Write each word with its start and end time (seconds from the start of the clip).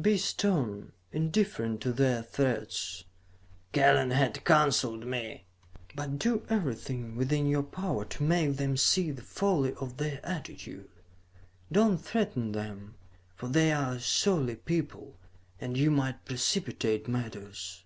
"Be 0.00 0.16
stern, 0.16 0.92
indifferent 1.12 1.82
to 1.82 1.92
their 1.92 2.22
threats," 2.22 3.04
Kellen, 3.72 4.10
had 4.10 4.42
counseled 4.42 5.04
me, 5.04 5.44
"but 5.94 6.18
do 6.18 6.46
everything 6.48 7.14
within 7.14 7.46
your 7.46 7.62
power 7.62 8.06
to 8.06 8.22
make 8.22 8.56
them 8.56 8.78
see 8.78 9.10
the 9.10 9.20
folly 9.20 9.74
of 9.74 9.98
their 9.98 10.18
attitude. 10.24 10.88
Do 11.70 11.90
not 11.90 12.00
threaten 12.00 12.52
them, 12.52 12.94
for 13.36 13.48
they 13.48 13.70
are 13.70 13.96
a 13.96 14.00
surly 14.00 14.56
people 14.56 15.18
and 15.60 15.76
you 15.76 15.90
might 15.90 16.24
precipitate 16.24 17.06
matters. 17.06 17.84